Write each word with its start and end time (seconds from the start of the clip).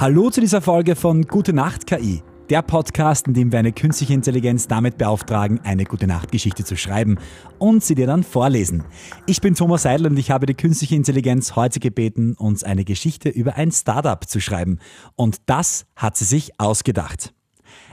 Hallo 0.00 0.30
zu 0.30 0.40
dieser 0.40 0.62
Folge 0.62 0.96
von 0.96 1.24
Gute 1.24 1.52
Nacht 1.52 1.86
KI, 1.86 2.22
der 2.48 2.62
Podcast, 2.62 3.28
in 3.28 3.34
dem 3.34 3.52
wir 3.52 3.58
eine 3.58 3.70
künstliche 3.70 4.14
Intelligenz 4.14 4.66
damit 4.66 4.96
beauftragen, 4.96 5.60
eine 5.62 5.84
Gute 5.84 6.06
Nacht 6.06 6.32
Geschichte 6.32 6.64
zu 6.64 6.74
schreiben 6.74 7.18
und 7.58 7.84
sie 7.84 7.96
dir 7.96 8.06
dann 8.06 8.24
vorlesen. 8.24 8.84
Ich 9.26 9.42
bin 9.42 9.54
Thomas 9.54 9.82
Seidel 9.82 10.06
und 10.06 10.18
ich 10.18 10.30
habe 10.30 10.46
die 10.46 10.54
künstliche 10.54 10.94
Intelligenz 10.94 11.54
heute 11.54 11.80
gebeten, 11.80 12.32
uns 12.38 12.64
eine 12.64 12.86
Geschichte 12.86 13.28
über 13.28 13.56
ein 13.56 13.72
Startup 13.72 14.26
zu 14.26 14.40
schreiben. 14.40 14.78
Und 15.16 15.42
das 15.44 15.84
hat 15.96 16.16
sie 16.16 16.24
sich 16.24 16.58
ausgedacht. 16.58 17.34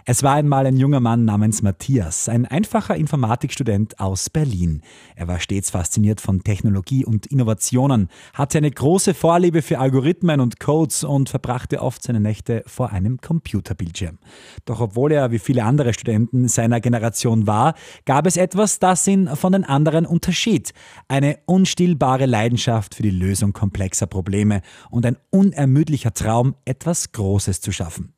Es 0.09 0.23
war 0.23 0.35
einmal 0.35 0.65
ein 0.65 0.77
junger 0.77 1.01
Mann 1.01 1.25
namens 1.25 1.61
Matthias, 1.61 2.29
ein 2.29 2.45
einfacher 2.45 2.95
Informatikstudent 2.95 3.99
aus 3.99 4.29
Berlin. 4.29 4.81
Er 5.15 5.27
war 5.27 5.41
stets 5.41 5.69
fasziniert 5.71 6.21
von 6.21 6.43
Technologie 6.43 7.03
und 7.03 7.25
Innovationen, 7.25 8.07
hatte 8.33 8.57
eine 8.59 8.71
große 8.71 9.13
Vorliebe 9.13 9.61
für 9.61 9.79
Algorithmen 9.79 10.39
und 10.39 10.61
Codes 10.61 11.03
und 11.03 11.27
verbrachte 11.27 11.81
oft 11.81 12.03
seine 12.03 12.21
Nächte 12.21 12.63
vor 12.65 12.91
einem 12.91 13.19
Computerbildschirm. 13.19 14.17
Doch 14.63 14.79
obwohl 14.79 15.11
er 15.11 15.31
wie 15.31 15.39
viele 15.39 15.65
andere 15.65 15.93
Studenten 15.93 16.47
seiner 16.47 16.79
Generation 16.79 17.45
war, 17.45 17.73
gab 18.05 18.27
es 18.27 18.37
etwas, 18.37 18.79
das 18.79 19.05
ihn 19.07 19.27
von 19.35 19.51
den 19.51 19.65
anderen 19.65 20.05
unterschied. 20.05 20.73
Eine 21.09 21.39
unstillbare 21.45 22.25
Leidenschaft 22.25 22.95
für 22.95 23.03
die 23.03 23.09
Lösung 23.09 23.53
komplexer 23.53 24.07
Probleme 24.07 24.61
und 24.89 25.05
ein 25.05 25.17
unermüdlicher 25.31 26.13
Traum, 26.13 26.55
etwas 26.65 27.11
Großes 27.11 27.61
zu 27.61 27.71
schaffen. 27.71 28.16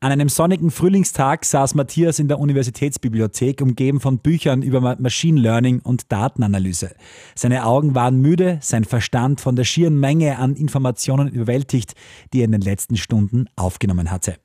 An 0.00 0.12
einem 0.12 0.28
sonnigen 0.28 0.70
Frühlingstag 0.70 1.44
saß 1.44 1.74
Matthias 1.74 2.18
in 2.18 2.28
der 2.28 2.38
Universitätsbibliothek, 2.38 3.60
umgeben 3.60 4.00
von 4.00 4.18
Büchern 4.18 4.62
über 4.62 4.96
Machine 4.98 5.40
Learning 5.40 5.80
und 5.80 6.12
Datenanalyse. 6.12 6.94
Seine 7.34 7.64
Augen 7.64 7.94
waren 7.94 8.20
müde, 8.20 8.58
sein 8.60 8.84
Verstand 8.84 9.40
von 9.40 9.56
der 9.56 9.64
schieren 9.64 9.98
Menge 9.98 10.38
an 10.38 10.56
Informationen 10.56 11.28
überwältigt, 11.28 11.94
die 12.32 12.40
er 12.40 12.44
in 12.44 12.52
den 12.52 12.60
letzten 12.60 12.96
Stunden 12.96 13.46
aufgenommen 13.56 14.10
hatte. 14.10 14.36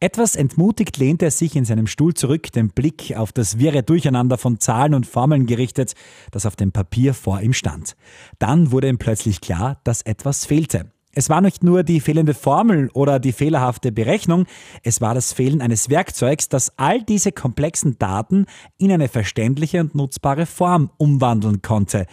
Etwas 0.00 0.34
entmutigt 0.34 0.96
lehnte 0.96 1.26
er 1.26 1.30
sich 1.30 1.56
in 1.56 1.64
seinem 1.64 1.86
Stuhl 1.86 2.14
zurück, 2.14 2.52
den 2.52 2.70
Blick 2.70 3.14
auf 3.16 3.32
das 3.32 3.58
wirre 3.58 3.82
Durcheinander 3.82 4.38
von 4.38 4.58
Zahlen 4.58 4.94
und 4.94 5.06
Formeln 5.06 5.46
gerichtet, 5.46 5.94
das 6.30 6.46
auf 6.46 6.56
dem 6.56 6.72
Papier 6.72 7.14
vor 7.14 7.40
ihm 7.40 7.52
stand. 7.52 7.96
Dann 8.38 8.72
wurde 8.72 8.88
ihm 8.88 8.98
plötzlich 8.98 9.40
klar, 9.40 9.80
dass 9.84 10.02
etwas 10.02 10.44
fehlte. 10.44 10.90
Es 11.12 11.28
war 11.28 11.40
nicht 11.40 11.64
nur 11.64 11.82
die 11.82 11.98
fehlende 11.98 12.34
Formel 12.34 12.88
oder 12.92 13.18
die 13.18 13.32
fehlerhafte 13.32 13.90
Berechnung, 13.90 14.46
es 14.84 15.00
war 15.00 15.12
das 15.12 15.32
Fehlen 15.32 15.60
eines 15.60 15.90
Werkzeugs, 15.90 16.48
das 16.48 16.78
all 16.78 17.02
diese 17.02 17.32
komplexen 17.32 17.98
Daten 17.98 18.46
in 18.78 18.92
eine 18.92 19.08
verständliche 19.08 19.80
und 19.80 19.96
nutzbare 19.96 20.46
Form 20.46 20.90
umwandeln 20.98 21.62
konnte. 21.62 22.06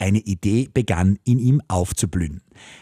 Eine 0.00 0.18
Idee 0.18 0.70
begann 0.72 1.18
in 1.24 1.38
ihm 1.38 1.60
aufzublühen. 1.68 2.40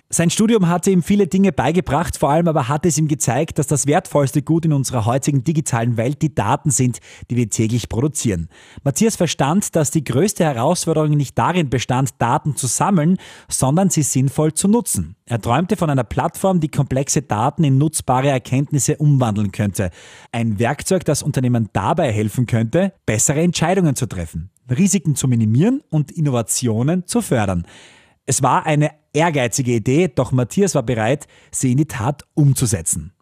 Sein 0.09 0.31
Studium 0.31 0.69
hatte 0.69 0.91
ihm 0.91 1.03
viele 1.03 1.27
Dinge 1.27 1.53
beigebracht, 1.53 2.17
vor 2.17 2.31
allem 2.31 2.47
aber 2.47 2.69
hat 2.69 2.87
es 2.87 2.97
ihm 2.97 3.09
gezeigt, 3.09 3.59
dass 3.59 3.67
das 3.67 3.87
wertvollste 3.87 4.41
Gut 4.41 4.65
in 4.65 4.73
unserer 4.73 5.05
heutigen 5.05 5.43
digitalen 5.43 5.97
Welt 5.97 6.23
die 6.23 6.35
Daten 6.35 6.71
sind, 6.71 7.01
die 7.29 7.37
wir 7.37 7.51
täglich 7.51 7.89
produzieren. 7.89 8.49
Matthias 8.85 9.17
verstand, 9.17 9.75
dass 9.75 9.91
die 9.91 10.05
größte 10.05 10.45
Herausforderung 10.45 11.11
nicht 11.11 11.37
darin 11.37 11.71
bestand, 11.71 12.11
Daten 12.19 12.55
zu 12.55 12.69
sammeln, 12.69 13.19
sondern 13.49 13.91
sie 13.91 14.03
sinnvoll 14.03 14.55
zu 14.55 14.69
nutzen. 14.69 15.17
Er 15.27 15.41
träumte 15.41 15.77
von 15.77 15.91
einer 15.91 16.05
Plattform, 16.05 16.61
die 16.61 16.71
komplexe 16.71 17.23
Daten 17.23 17.65
in 17.65 17.79
nutzbare 17.79 18.29
Erkenntnisse 18.29 18.97
umwandeln 18.97 19.53
könnte. 19.53 19.91
Ein 20.31 20.59
Werkzeug, 20.61 21.05
das 21.05 21.23
Unternehmen 21.23 21.69
dabei 21.73 22.13
helfen 22.13 22.47
könnte, 22.47 22.93
bessere 23.05 23.43
Entscheidungen 23.43 23.97
zu 23.97 24.07
treffen, 24.07 24.51
Risiken 24.71 25.15
zu 25.15 25.29
minimieren 25.29 25.83
und 25.91 26.11
Innovationen 26.11 27.07
zu 27.07 27.23
fördern. 27.23 27.67
Es 28.27 28.43
war 28.43 28.67
eine 28.67 28.91
ehrgeizige 29.13 29.73
Idee, 29.73 30.09
doch 30.09 30.33
Matthias 30.33 30.75
war 30.75 30.83
bereit, 30.83 31.27
sie 31.51 31.73
in 31.73 31.79
die 31.79 31.87
Tat 31.87 32.25
umzusetzen. 32.35 33.13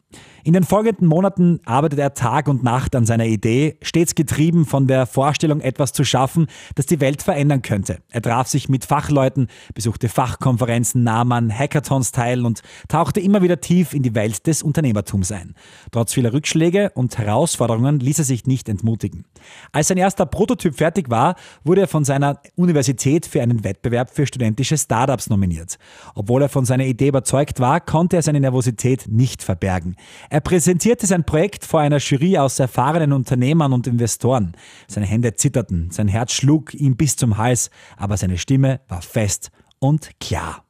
In 0.46 0.52
den 0.52 0.62
folgenden 0.62 1.08
Monaten 1.08 1.58
arbeitet 1.64 1.98
er 1.98 2.14
Tag 2.14 2.46
und 2.46 2.62
Nacht 2.62 2.94
an 2.94 3.04
seiner 3.04 3.26
Idee, 3.26 3.78
stets 3.82 4.14
getrieben 4.14 4.64
von 4.64 4.86
der 4.86 5.06
Vorstellung, 5.06 5.60
etwas 5.60 5.92
zu 5.92 6.04
schaffen, 6.04 6.46
das 6.76 6.86
die 6.86 7.00
Welt 7.00 7.20
verändern 7.20 7.62
könnte. 7.62 7.98
Er 8.12 8.22
traf 8.22 8.46
sich 8.46 8.68
mit 8.68 8.84
Fachleuten, 8.84 9.48
besuchte 9.74 10.08
Fachkonferenzen, 10.08 11.02
nahm 11.02 11.32
an 11.32 11.50
Hackathons 11.50 12.12
teil 12.12 12.46
und 12.46 12.62
tauchte 12.86 13.18
immer 13.18 13.42
wieder 13.42 13.60
tief 13.60 13.92
in 13.92 14.04
die 14.04 14.14
Welt 14.14 14.46
des 14.46 14.62
Unternehmertums 14.62 15.32
ein. 15.32 15.56
Trotz 15.90 16.14
vieler 16.14 16.32
Rückschläge 16.32 16.92
und 16.94 17.18
Herausforderungen 17.18 17.98
ließ 17.98 18.20
er 18.20 18.24
sich 18.24 18.46
nicht 18.46 18.68
entmutigen. 18.68 19.24
Als 19.72 19.88
sein 19.88 19.98
erster 19.98 20.26
Prototyp 20.26 20.76
fertig 20.76 21.10
war, 21.10 21.34
wurde 21.64 21.80
er 21.80 21.88
von 21.88 22.04
seiner 22.04 22.40
Universität 22.54 23.26
für 23.26 23.42
einen 23.42 23.64
Wettbewerb 23.64 24.10
für 24.10 24.28
studentische 24.28 24.78
Startups 24.78 25.28
nominiert. 25.28 25.76
Obwohl 26.14 26.42
er 26.42 26.48
von 26.48 26.64
seiner 26.64 26.86
Idee 26.86 27.08
überzeugt 27.08 27.58
war, 27.58 27.80
konnte 27.80 28.14
er 28.14 28.22
seine 28.22 28.38
Nervosität 28.38 29.06
nicht 29.08 29.42
verbergen. 29.42 29.96
Er 30.35 30.35
präsentierte 30.40 31.06
sein 31.06 31.24
Projekt 31.24 31.64
vor 31.64 31.80
einer 31.80 31.98
Jury 31.98 32.38
aus 32.38 32.58
erfahrenen 32.58 33.12
Unternehmern 33.12 33.72
und 33.72 33.86
Investoren. 33.86 34.52
Seine 34.88 35.06
Hände 35.06 35.34
zitterten, 35.34 35.90
sein 35.90 36.08
Herz 36.08 36.32
schlug 36.32 36.74
ihm 36.74 36.96
bis 36.96 37.16
zum 37.16 37.38
Hals, 37.38 37.70
aber 37.96 38.16
seine 38.16 38.38
Stimme 38.38 38.80
war 38.88 39.02
fest 39.02 39.50
und 39.78 40.10
klar. 40.20 40.64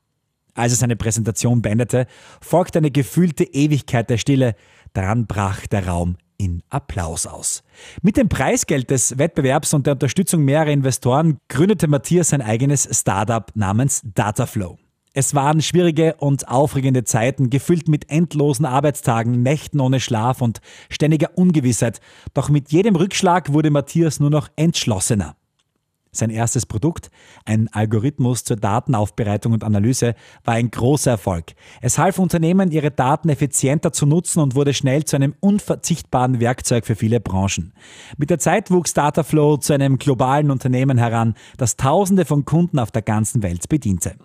Als 0.55 0.73
er 0.73 0.79
seine 0.79 0.97
Präsentation 0.97 1.63
beendete, 1.63 2.07
folgte 2.41 2.79
eine 2.79 2.91
gefühlte 2.91 3.45
Ewigkeit 3.45 4.09
der 4.09 4.19
Stille, 4.19 4.55
dann 4.95 5.27
brach 5.27 5.67
der 5.67 5.87
Raum 5.87 6.17
in 6.39 6.63
Applaus 6.71 7.27
aus. 7.27 7.63
Mit 8.03 8.17
dem 8.17 8.29
Preisgeld 8.29 8.91
des 8.91 9.19
Wettbewerbs 9.19 9.75
und 9.75 9.87
der 9.87 9.95
Unterstützung 9.95 10.45
mehrerer 10.45 10.71
Investoren 10.71 11.39
gründete 11.49 11.89
Matthias 11.89 12.31
sein 12.31 12.43
eigenes 12.43 12.89
Startup 12.91 13.51
namens 13.55 14.03
Dataflow. 14.05 14.79
Es 15.19 15.35
waren 15.35 15.63
schwierige 15.63 16.17
und 16.19 16.47
aufregende 16.47 17.03
Zeiten, 17.05 17.49
gefüllt 17.49 17.89
mit 17.89 18.11
endlosen 18.11 18.67
Arbeitstagen, 18.67 19.43
Nächten 19.43 19.81
ohne 19.81 19.99
Schlaf 19.99 20.43
und 20.43 20.61
ständiger 20.91 21.31
Ungewissheit. 21.37 22.03
Doch 22.35 22.51
mit 22.51 22.71
jedem 22.71 22.97
Rückschlag 22.97 23.55
wurde 23.55 23.71
Matthias 23.71 24.21
nur 24.21 24.29
noch 24.29 24.51
entschlossener. 24.57 25.35
Sein 26.13 26.29
erstes 26.29 26.67
Produkt, 26.67 27.11
ein 27.47 27.69
Algorithmus 27.73 28.45
zur 28.45 28.57
Datenaufbereitung 28.57 29.55
und 29.55 29.65
Analyse, 29.65 30.15
war 30.45 30.55
ein 30.55 30.71
großer 30.71 31.13
Erfolg. 31.13 31.55
Es 31.81 31.97
half 31.97 32.19
Unternehmen, 32.19 32.71
ihre 32.71 32.91
Daten 32.91 33.31
effizienter 33.31 33.93
zu 33.93 34.05
nutzen 34.05 34.41
und 34.41 34.55
wurde 34.55 34.75
schnell 34.75 35.07
zu 35.07 35.17
einem 35.17 35.35
unverzichtbaren 35.41 36.41
Werkzeug 36.41 36.85
für 36.85 36.95
viele 36.95 37.21
Branchen. 37.21 37.73
Mit 38.19 38.29
der 38.29 38.39
Zeit 38.39 38.71
wuchs 38.71 38.93
Dataflow 38.93 39.57
zu 39.57 39.73
einem 39.73 39.97
globalen 39.97 40.51
Unternehmen 40.51 40.99
heran, 40.99 41.35
das 41.57 41.77
Tausende 41.77 42.27
von 42.27 42.45
Kunden 42.45 42.79
auf 42.79 42.91
der 42.91 43.03
ganzen 43.03 43.43
Welt 43.43 43.71
bediente. 43.71 44.17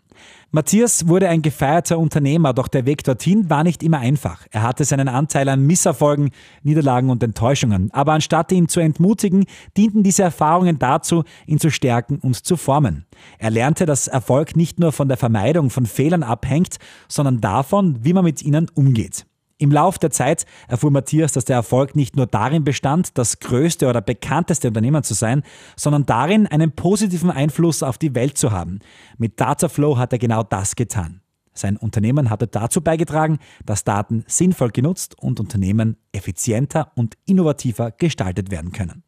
Matthias 0.52 1.08
wurde 1.08 1.30
ein 1.30 1.42
gefeierter 1.42 1.98
Unternehmer, 1.98 2.54
doch 2.54 2.68
der 2.68 2.86
Weg 2.86 3.04
dorthin 3.06 3.50
war 3.50 3.64
nicht 3.64 3.84
immer 3.84 4.00
einfach. 4.00 4.46
Er 4.52 4.64
hatte 4.64 4.84
seinen 4.84 5.08
Anteil 5.08 5.48
an 5.48 5.66
Misserfolgen, 5.66 6.32
Niederlagen 6.64 7.10
und 7.10 7.24
Enttäuschungen. 7.24 7.90
Aber 7.94 8.14
anstatt 8.14 8.52
ihn 8.52 8.68
zu 8.68 8.82
entmutigen, 8.82 9.46
dienten 9.78 10.04
diese 10.04 10.24
Erfahrungen 10.24 10.78
dazu, 10.78 11.24
ihn 11.48 11.60
zu 11.60 11.72
stärken 11.72 12.18
und 12.18 12.36
zu 12.36 12.58
formen. 12.58 13.06
Er 13.40 13.50
lernte, 13.50 13.86
dass 13.86 14.08
Erfolg 14.08 14.58
nicht 14.58 14.80
nur 14.80 14.92
von 14.92 15.08
der 15.08 15.18
Vermeidung 15.18 15.70
von 15.70 15.86
Fehlern 15.86 16.24
abhängt, 16.24 16.78
sondern 17.08 17.40
davon, 17.40 18.04
wie 18.04 18.14
man 18.14 18.26
mit 18.26 18.42
ihnen 18.42 18.68
umgeht. 18.74 19.26
Im 19.62 19.72
Lauf 19.72 20.00
der 20.00 20.10
Zeit 20.10 20.48
erfuhr 20.68 20.90
Matthias, 20.90 21.34
dass 21.34 21.46
der 21.46 21.56
Erfolg 21.56 21.96
nicht 21.96 22.16
nur 22.16 22.26
darin 22.26 22.64
bestand, 22.64 23.16
das 23.20 23.38
größte 23.38 23.88
oder 23.88 24.02
bekannteste 24.02 24.70
Unternehmen 24.70 25.04
zu 25.04 25.14
sein, 25.14 25.44
sondern 25.76 26.08
darin, 26.08 26.48
einen 26.48 26.72
positiven 26.72 27.30
Einfluss 27.30 27.84
auf 27.84 28.00
die 28.00 28.16
Welt 28.16 28.40
zu 28.40 28.52
haben. 28.52 28.80
Mit 29.20 29.40
Dataflow 29.40 30.00
hat 30.00 30.14
er 30.14 30.18
genau 30.18 30.42
das 30.42 30.76
getan. 30.76 31.22
Sein 31.54 31.78
Unternehmen 31.78 32.32
hatte 32.32 32.48
dazu 32.48 32.82
beigetragen, 32.82 33.38
dass 33.64 33.84
Daten 33.84 34.24
sinnvoll 34.26 34.72
genutzt 34.72 35.16
und 35.20 35.40
Unternehmen 35.40 35.96
effizienter 36.12 36.92
und 36.96 37.16
innovativer 37.28 37.92
gestaltet 37.92 38.50
werden 38.50 38.72
können. 38.72 39.04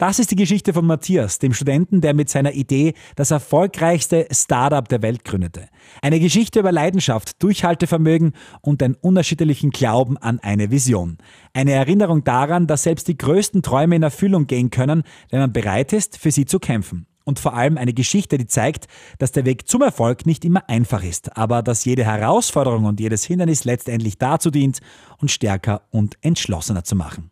Das 0.00 0.18
ist 0.18 0.30
die 0.30 0.36
Geschichte 0.36 0.72
von 0.72 0.86
Matthias, 0.86 1.40
dem 1.40 1.52
Studenten, 1.52 2.00
der 2.00 2.14
mit 2.14 2.30
seiner 2.30 2.54
Idee 2.54 2.94
das 3.16 3.32
erfolgreichste 3.32 4.26
Startup 4.30 4.88
der 4.88 5.02
Welt 5.02 5.26
gründete. 5.26 5.68
Eine 6.00 6.18
Geschichte 6.20 6.60
über 6.60 6.72
Leidenschaft, 6.72 7.42
Durchhaltevermögen 7.42 8.32
und 8.62 8.82
einen 8.82 8.94
unerschütterlichen 8.94 9.72
Glauben 9.72 10.16
an 10.16 10.38
eine 10.38 10.70
Vision. 10.70 11.18
Eine 11.52 11.72
Erinnerung 11.72 12.24
daran, 12.24 12.66
dass 12.66 12.84
selbst 12.84 13.08
die 13.08 13.18
größten 13.18 13.60
Träume 13.60 13.96
in 13.96 14.02
Erfüllung 14.02 14.46
gehen 14.46 14.70
können, 14.70 15.02
wenn 15.28 15.40
man 15.40 15.52
bereit 15.52 15.92
ist, 15.92 16.16
für 16.16 16.30
sie 16.30 16.46
zu 16.46 16.60
kämpfen. 16.60 17.04
Und 17.24 17.38
vor 17.38 17.52
allem 17.52 17.76
eine 17.76 17.92
Geschichte, 17.92 18.38
die 18.38 18.46
zeigt, 18.46 18.86
dass 19.18 19.32
der 19.32 19.44
Weg 19.44 19.68
zum 19.68 19.82
Erfolg 19.82 20.24
nicht 20.24 20.46
immer 20.46 20.66
einfach 20.70 21.04
ist, 21.04 21.36
aber 21.36 21.62
dass 21.62 21.84
jede 21.84 22.06
Herausforderung 22.06 22.86
und 22.86 23.00
jedes 23.00 23.24
Hindernis 23.24 23.64
letztendlich 23.64 24.16
dazu 24.16 24.50
dient, 24.50 24.80
uns 25.18 25.32
stärker 25.32 25.82
und 25.90 26.16
entschlossener 26.22 26.84
zu 26.84 26.96
machen. 26.96 27.30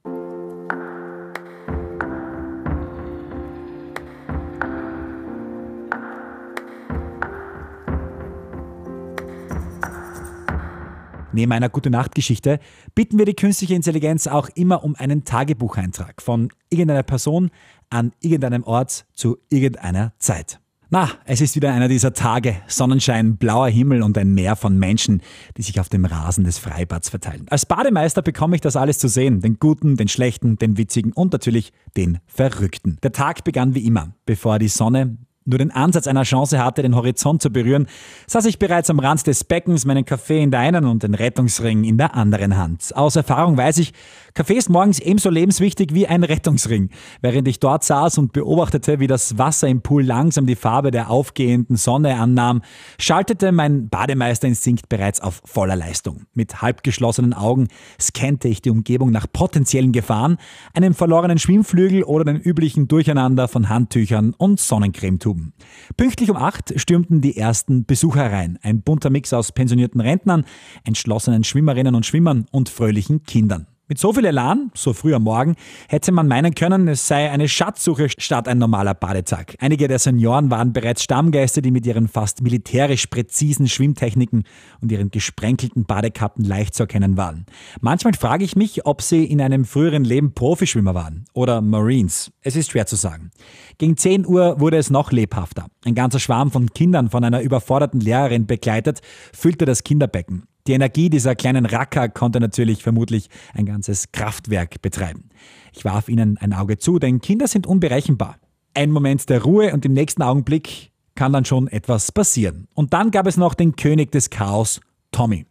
Neben 11.38 11.52
einer 11.52 11.68
Gute-Nacht-Geschichte 11.68 12.58
bitten 12.96 13.16
wir 13.16 13.24
die 13.24 13.34
künstliche 13.34 13.76
Intelligenz 13.76 14.26
auch 14.26 14.48
immer 14.56 14.82
um 14.82 14.96
einen 14.96 15.22
Tagebucheintrag 15.22 16.20
von 16.20 16.48
irgendeiner 16.68 17.04
Person 17.04 17.52
an 17.90 18.10
irgendeinem 18.18 18.64
Ort 18.64 19.06
zu 19.14 19.38
irgendeiner 19.48 20.14
Zeit. 20.18 20.58
Na, 20.90 21.08
es 21.26 21.40
ist 21.40 21.54
wieder 21.54 21.72
einer 21.72 21.86
dieser 21.86 22.12
Tage. 22.12 22.56
Sonnenschein, 22.66 23.36
blauer 23.36 23.68
Himmel 23.68 24.02
und 24.02 24.18
ein 24.18 24.34
Meer 24.34 24.56
von 24.56 24.76
Menschen, 24.76 25.22
die 25.56 25.62
sich 25.62 25.78
auf 25.78 25.88
dem 25.88 26.06
Rasen 26.06 26.42
des 26.42 26.58
Freibads 26.58 27.08
verteilen. 27.08 27.46
Als 27.50 27.66
Bademeister 27.66 28.20
bekomme 28.20 28.56
ich 28.56 28.60
das 28.60 28.74
alles 28.74 28.98
zu 28.98 29.06
sehen. 29.06 29.40
Den 29.40 29.60
guten, 29.60 29.94
den 29.94 30.08
schlechten, 30.08 30.58
den 30.58 30.76
witzigen 30.76 31.12
und 31.12 31.32
natürlich 31.32 31.72
den 31.96 32.18
verrückten. 32.26 32.98
Der 33.04 33.12
Tag 33.12 33.44
begann 33.44 33.76
wie 33.76 33.86
immer, 33.86 34.12
bevor 34.26 34.58
die 34.58 34.66
Sonne 34.66 35.18
nur 35.48 35.58
den 35.58 35.70
Ansatz 35.70 36.06
einer 36.06 36.22
Chance 36.22 36.62
hatte, 36.62 36.82
den 36.82 36.94
Horizont 36.94 37.42
zu 37.42 37.50
berühren, 37.50 37.86
saß 38.26 38.44
ich 38.46 38.58
bereits 38.58 38.90
am 38.90 38.98
Rand 38.98 39.26
des 39.26 39.44
Beckens, 39.44 39.84
meinen 39.84 40.04
Kaffee 40.04 40.42
in 40.42 40.50
der 40.50 40.60
einen 40.60 40.84
und 40.84 41.02
den 41.02 41.14
Rettungsring 41.14 41.84
in 41.84 41.98
der 41.98 42.14
anderen 42.14 42.56
Hand. 42.56 42.94
Aus 42.94 43.16
Erfahrung 43.16 43.56
weiß 43.56 43.78
ich, 43.78 43.92
Kaffee 44.34 44.54
ist 44.54 44.68
morgens 44.68 45.00
ebenso 45.00 45.30
lebenswichtig 45.30 45.94
wie 45.94 46.06
ein 46.06 46.22
Rettungsring. 46.22 46.90
Während 47.22 47.48
ich 47.48 47.58
dort 47.58 47.82
saß 47.82 48.18
und 48.18 48.32
beobachtete, 48.32 49.00
wie 49.00 49.08
das 49.08 49.36
Wasser 49.38 49.66
im 49.66 49.80
Pool 49.80 50.04
langsam 50.04 50.46
die 50.46 50.54
Farbe 50.54 50.92
der 50.92 51.10
aufgehenden 51.10 51.76
Sonne 51.76 52.14
annahm, 52.16 52.62
schaltete 53.00 53.50
mein 53.50 53.88
Bademeisterinstinkt 53.88 54.88
bereits 54.88 55.20
auf 55.20 55.42
voller 55.44 55.74
Leistung. 55.74 56.26
Mit 56.34 56.62
halb 56.62 56.84
geschlossenen 56.84 57.32
Augen 57.32 57.68
scannte 58.00 58.46
ich 58.46 58.62
die 58.62 58.70
Umgebung 58.70 59.10
nach 59.10 59.26
potenziellen 59.32 59.92
Gefahren, 59.92 60.36
einem 60.74 60.94
verlorenen 60.94 61.38
Schwimmflügel 61.38 62.04
oder 62.04 62.24
den 62.24 62.36
üblichen 62.36 62.86
Durcheinander 62.86 63.48
von 63.48 63.68
Handtüchern 63.68 64.34
und 64.36 64.60
Sonnencremetuben. 64.60 65.37
Stuben. 65.38 65.52
Pünktlich 65.96 66.30
um 66.30 66.36
acht 66.36 66.78
stürmten 66.78 67.20
die 67.20 67.36
ersten 67.36 67.84
Besucher 67.84 68.30
rein. 68.30 68.58
Ein 68.62 68.82
bunter 68.82 69.10
Mix 69.10 69.32
aus 69.32 69.52
pensionierten 69.52 70.00
Rentnern, 70.00 70.44
entschlossenen 70.84 71.44
Schwimmerinnen 71.44 71.94
und 71.94 72.06
Schwimmern 72.06 72.46
und 72.50 72.68
fröhlichen 72.68 73.22
Kindern. 73.24 73.66
Mit 73.90 73.96
so 73.96 74.12
viel 74.12 74.26
Elan, 74.26 74.70
so 74.74 74.92
früh 74.92 75.14
am 75.14 75.22
Morgen, 75.22 75.54
hätte 75.88 76.12
man 76.12 76.28
meinen 76.28 76.54
können, 76.54 76.88
es 76.88 77.08
sei 77.08 77.30
eine 77.30 77.48
Schatzsuche 77.48 78.08
statt 78.18 78.46
ein 78.46 78.58
normaler 78.58 78.92
Badetag. 78.92 79.54
Einige 79.60 79.88
der 79.88 79.98
Senioren 79.98 80.50
waren 80.50 80.74
bereits 80.74 81.02
Stammgäste, 81.02 81.62
die 81.62 81.70
mit 81.70 81.86
ihren 81.86 82.06
fast 82.06 82.42
militärisch 82.42 83.06
präzisen 83.06 83.66
Schwimmtechniken 83.66 84.42
und 84.82 84.92
ihren 84.92 85.10
gesprenkelten 85.10 85.86
Badekappen 85.86 86.44
leicht 86.44 86.74
zu 86.74 86.82
erkennen 86.82 87.16
waren. 87.16 87.46
Manchmal 87.80 88.12
frage 88.12 88.44
ich 88.44 88.56
mich, 88.56 88.84
ob 88.84 89.00
sie 89.00 89.24
in 89.24 89.40
einem 89.40 89.64
früheren 89.64 90.04
Leben 90.04 90.34
Profischwimmer 90.34 90.92
waren 90.92 91.24
oder 91.32 91.62
Marines. 91.62 92.30
Es 92.42 92.56
ist 92.56 92.72
schwer 92.72 92.84
zu 92.84 92.96
sagen. 92.96 93.30
Gegen 93.78 93.96
10 93.96 94.26
Uhr 94.26 94.60
wurde 94.60 94.76
es 94.76 94.90
noch 94.90 95.12
lebhafter. 95.12 95.64
Ein 95.86 95.94
ganzer 95.94 96.20
Schwarm 96.20 96.50
von 96.50 96.68
Kindern 96.74 97.08
von 97.08 97.24
einer 97.24 97.40
überforderten 97.40 98.00
Lehrerin 98.00 98.46
begleitet, 98.46 99.00
füllte 99.32 99.64
das 99.64 99.82
Kinderbecken. 99.82 100.47
Die 100.68 100.74
Energie 100.74 101.08
dieser 101.08 101.34
kleinen 101.34 101.64
Racker 101.64 102.10
konnte 102.10 102.40
natürlich 102.40 102.82
vermutlich 102.82 103.30
ein 103.54 103.64
ganzes 103.64 104.12
Kraftwerk 104.12 104.82
betreiben. 104.82 105.30
Ich 105.72 105.86
warf 105.86 106.10
ihnen 106.10 106.36
ein 106.36 106.52
Auge 106.52 106.76
zu, 106.76 106.98
denn 106.98 107.22
Kinder 107.22 107.48
sind 107.48 107.66
unberechenbar. 107.66 108.36
Ein 108.74 108.90
Moment 108.90 109.30
der 109.30 109.42
Ruhe 109.42 109.72
und 109.72 109.86
im 109.86 109.94
nächsten 109.94 110.22
Augenblick 110.22 110.92
kann 111.14 111.32
dann 111.32 111.46
schon 111.46 111.68
etwas 111.68 112.12
passieren. 112.12 112.68
Und 112.74 112.92
dann 112.92 113.10
gab 113.10 113.26
es 113.26 113.38
noch 113.38 113.54
den 113.54 113.76
König 113.76 114.12
des 114.12 114.28
Chaos, 114.28 114.82
Tommy. 115.10 115.46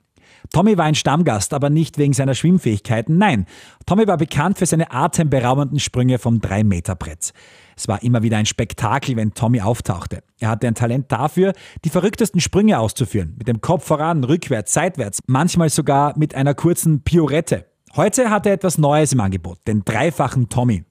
Tommy 0.54 0.78
war 0.78 0.86
ein 0.86 0.96
Stammgast, 0.96 1.54
aber 1.54 1.70
nicht 1.70 1.98
wegen 1.98 2.14
seiner 2.14 2.34
Schwimmfähigkeiten. 2.34 3.18
Nein, 3.18 3.46
Tommy 3.86 4.08
war 4.08 4.18
bekannt 4.18 4.58
für 4.58 4.66
seine 4.66 4.92
atemberaubenden 4.92 5.80
Sprünge 5.80 6.20
vom 6.20 6.40
3-Meter-Brett. 6.40 7.34
Es 7.76 7.88
war 7.88 8.02
immer 8.02 8.24
wieder 8.24 8.38
ein 8.38 8.46
Spektakel, 8.46 9.16
wenn 9.16 9.34
Tommy 9.34 9.62
auftauchte. 9.62 10.24
Er 10.40 10.50
hatte 10.50 10.68
ein 10.68 10.76
Talent 10.76 11.12
dafür, 11.12 11.54
die 11.86 11.90
verrücktesten 11.90 12.42
Sprünge 12.42 12.80
auszuführen. 12.80 13.36
Mit 13.38 13.48
dem 13.48 13.62
Kopf 13.62 13.86
voran, 13.86 14.24
rückwärts, 14.24 14.74
seitwärts, 14.74 15.20
manchmal 15.28 15.70
sogar 15.70 16.18
mit 16.18 16.34
einer 16.34 16.56
kurzen 16.56 17.04
Piorette. 17.04 17.66
Heute 17.96 18.30
hatte 18.30 18.50
er 18.50 18.56
etwas 18.56 18.78
Neues 18.78 19.14
im 19.14 19.20
Angebot, 19.22 19.60
den 19.68 19.84
dreifachen 19.84 20.50
Tommy. 20.50 20.84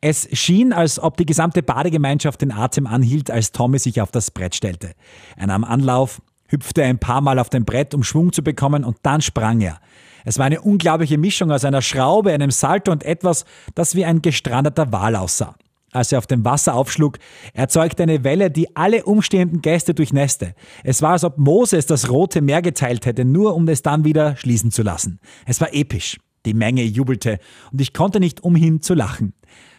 Es 0.00 0.28
schien, 0.32 0.72
als 0.72 0.98
ob 0.98 1.16
die 1.16 1.26
gesamte 1.26 1.62
Badegemeinschaft 1.62 2.42
den 2.42 2.52
Atem 2.52 2.86
anhielt, 2.86 3.30
als 3.30 3.52
Tommy 3.52 3.78
sich 3.78 4.00
auf 4.00 4.10
das 4.10 4.30
Brett 4.30 4.54
stellte. 4.54 4.92
Er 5.36 5.46
nahm 5.46 5.64
Anlauf, 5.64 6.20
hüpfte 6.48 6.82
ein 6.82 6.98
paar 6.98 7.20
Mal 7.20 7.38
auf 7.38 7.50
dem 7.50 7.64
Brett, 7.64 7.94
um 7.94 8.02
Schwung 8.02 8.32
zu 8.32 8.42
bekommen, 8.42 8.84
und 8.84 8.98
dann 9.02 9.20
sprang 9.20 9.60
er. 9.60 9.80
Es 10.24 10.38
war 10.38 10.46
eine 10.46 10.60
unglaubliche 10.60 11.18
Mischung 11.18 11.50
aus 11.50 11.64
einer 11.64 11.82
Schraube, 11.82 12.32
einem 12.32 12.50
Salto 12.50 12.90
und 12.92 13.04
etwas, 13.04 13.44
das 13.74 13.94
wie 13.94 14.04
ein 14.04 14.22
gestrandeter 14.22 14.90
Wal 14.92 15.16
aussah 15.16 15.54
als 15.94 16.12
er 16.12 16.18
auf 16.18 16.26
dem 16.26 16.44
Wasser 16.44 16.74
aufschlug, 16.74 17.18
erzeugte 17.52 18.02
eine 18.02 18.24
Welle, 18.24 18.50
die 18.50 18.76
alle 18.76 19.04
umstehenden 19.04 19.62
Gäste 19.62 19.94
durchnässte. 19.94 20.54
Es 20.82 21.00
war, 21.00 21.12
als 21.12 21.24
ob 21.24 21.38
Moses 21.38 21.86
das 21.86 22.10
Rote 22.10 22.42
Meer 22.42 22.62
geteilt 22.62 23.06
hätte, 23.06 23.24
nur 23.24 23.54
um 23.54 23.68
es 23.68 23.82
dann 23.82 24.04
wieder 24.04 24.36
schließen 24.36 24.70
zu 24.70 24.82
lassen. 24.82 25.20
Es 25.46 25.60
war 25.60 25.72
episch. 25.72 26.18
Die 26.46 26.52
Menge 26.52 26.82
jubelte 26.82 27.38
und 27.72 27.80
ich 27.80 27.94
konnte 27.94 28.20
nicht 28.20 28.42
umhin 28.42 28.82
zu 28.82 28.92
lachen. 28.92 29.32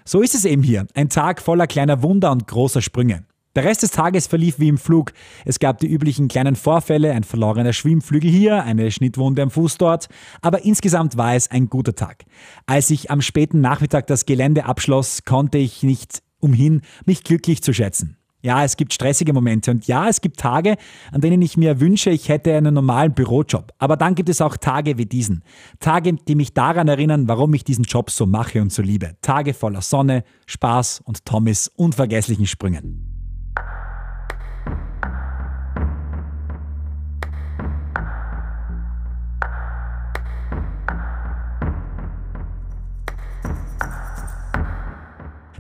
So 0.04 0.22
ist 0.22 0.34
es 0.34 0.46
eben 0.46 0.64
hier, 0.64 0.88
ein 0.96 1.10
Tag 1.10 1.40
voller 1.40 1.68
kleiner 1.68 2.02
Wunder 2.02 2.32
und 2.32 2.48
großer 2.48 2.82
Sprünge. 2.82 3.24
Der 3.56 3.64
Rest 3.64 3.84
des 3.84 3.92
Tages 3.92 4.28
verlief 4.28 4.60
wie 4.60 4.68
im 4.68 4.78
Flug. 4.78 5.14
Es 5.46 5.60
gab 5.60 5.80
die 5.80 5.88
üblichen 5.88 6.28
kleinen 6.28 6.58
Vorfälle, 6.58 7.14
ein 7.14 7.24
verlorener 7.24 7.72
Schwimmflügel 7.72 8.30
hier, 8.30 8.64
eine 8.64 8.92
Schnittwunde 8.92 9.42
am 9.42 9.50
Fuß 9.50 9.78
dort, 9.78 10.10
aber 10.42 10.66
insgesamt 10.66 11.16
war 11.16 11.36
es 11.36 11.50
ein 11.50 11.70
guter 11.70 11.96
Tag. 11.96 12.26
Als 12.66 12.90
ich 12.90 13.12
am 13.12 13.22
späten 13.22 13.62
Nachmittag 13.62 14.08
das 14.08 14.26
Gelände 14.26 14.66
abschloss, 14.66 15.24
konnte 15.24 15.58
ich 15.58 15.84
nicht 15.84 16.22
umhin, 16.42 16.82
mich 17.06 17.24
glücklich 17.24 17.64
zu 17.64 17.74
schätzen. 17.74 18.18
Ja, 18.42 18.64
es 18.64 18.78
gibt 18.78 18.94
stressige 18.94 19.34
Momente 19.34 19.72
und 19.72 19.88
ja, 19.88 20.08
es 20.08 20.22
gibt 20.22 20.38
Tage, 20.38 20.76
an 21.12 21.22
denen 21.22 21.42
ich 21.42 21.58
mir 21.58 21.80
wünsche, 21.80 22.12
ich 22.12 22.30
hätte 22.30 22.56
einen 22.56 22.76
normalen 22.76 23.14
Bürojob. 23.14 23.72
Aber 23.80 23.96
dann 23.98 24.16
gibt 24.16 24.30
es 24.30 24.42
auch 24.42 24.58
Tage 24.58 25.00
wie 25.00 25.08
diesen. 25.08 25.44
Tage, 25.80 26.14
die 26.14 26.36
mich 26.36 26.54
daran 26.54 26.88
erinnern, 26.88 27.28
warum 27.28 27.54
ich 27.56 27.64
diesen 27.64 27.86
Job 27.86 28.12
so 28.12 28.28
mache 28.28 28.62
und 28.62 28.72
so 28.72 28.84
liebe. 28.84 29.16
Tage 29.22 29.56
voller 29.56 29.82
Sonne, 29.82 30.24
Spaß 30.46 31.02
und 31.06 31.26
Tommys 31.26 31.72
unvergesslichen 31.76 32.46
Sprüngen. 32.46 33.05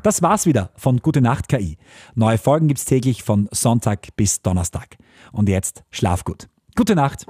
Das 0.05 0.21
war's 0.21 0.45
wieder 0.45 0.69
von 0.75 0.99
Gute 0.99 1.19
Nacht 1.19 1.49
KI. 1.49 1.79
Neue 2.13 2.37
Folgen 2.37 2.67
gibt's 2.67 2.85
täglich 2.85 3.23
von 3.23 3.49
Sonntag 3.51 4.15
bis 4.15 4.43
Donnerstag. 4.43 4.97
Und 5.31 5.49
jetzt 5.49 5.83
schlaf 5.89 6.23
gut. 6.23 6.47
Gute 6.75 6.93
Nacht. 6.93 7.25